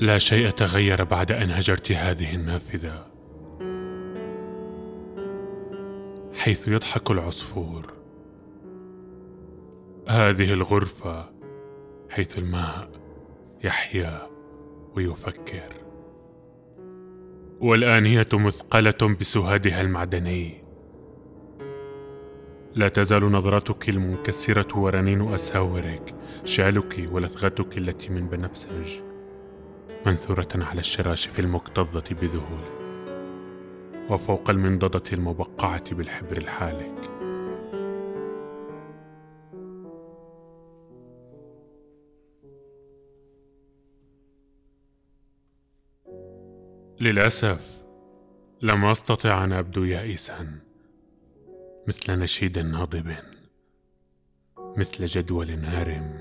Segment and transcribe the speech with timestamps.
[0.00, 3.06] لا شيء تغير بعد أن هجرت هذه النافذة.
[6.34, 7.92] حيث يضحك العصفور.
[10.08, 11.30] هذه الغرفة
[12.10, 12.90] حيث الماء
[13.64, 14.26] يحيا
[14.96, 15.72] ويفكر.
[17.60, 20.59] والانيه مثقلة بسهادها المعدني.
[22.74, 29.00] لا تزال نظرتك المنكسرة ورنين اساورك شالك ولثغتك التي من بنفسج.
[30.06, 32.64] منثورة على الشراشف المكتظة بذهول.
[34.10, 37.10] وفوق المنضدة المبقعة بالحبر الحالك.
[47.00, 47.84] للأسف
[48.62, 50.69] لم أستطع أن أبدو يائسا.
[51.90, 53.14] مثل نشيد ناضب
[54.76, 56.18] مثل جدول هارم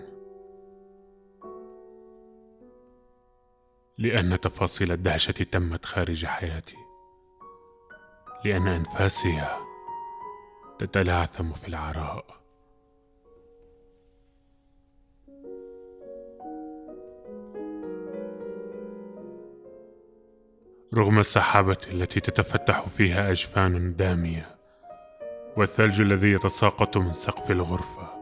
[3.98, 6.78] لأن تفاصيل الدهشة تمت خارج حياتي
[8.46, 9.48] لأن أنفاسي
[10.80, 12.26] تتلعثم في العراء.
[20.98, 24.59] رغم السحابة التي تتفتح فيها أجفان دامية
[25.58, 28.20] والثلج الذي يتساقط من سقف الغرفة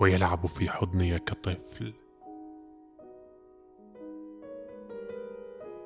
[0.00, 1.94] ويلعب في حضني كطفل.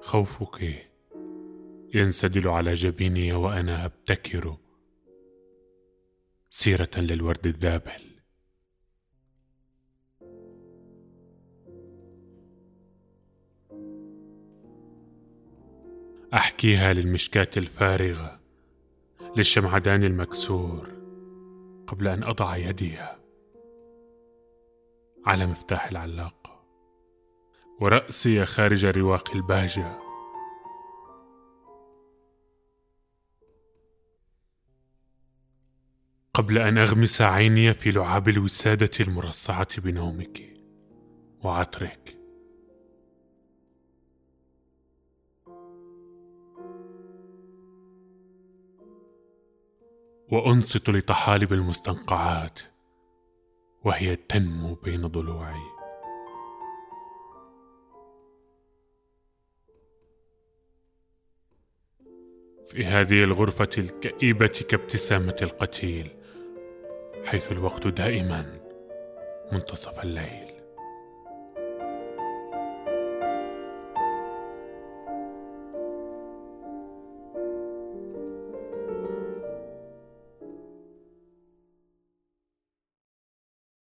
[0.00, 0.88] خوفك
[1.94, 4.56] ينسدل على جبيني وأنا أبتكر
[6.50, 8.08] سيرة للورد الذابل.
[16.34, 18.37] أحكيها للمشكاة الفارغة.
[19.38, 20.88] للشمعدان المكسور
[21.86, 22.98] قبل أن أضع يدي
[25.26, 26.64] على مفتاح العلاقه
[27.80, 29.98] ورأسي خارج رواق البهجة
[36.34, 40.42] قبل أن أغمس عيني في لعاب الوسادة المرصعة بنومك
[41.42, 42.17] وعطرك
[50.32, 52.60] وأنصت لطحالب المستنقعات
[53.84, 55.78] وهي تنمو بين ضلوعي.
[62.66, 66.10] في هذه الغرفة الكئيبة كابتسامة القتيل
[67.24, 68.60] حيث الوقت دائما
[69.52, 70.47] منتصف الليل.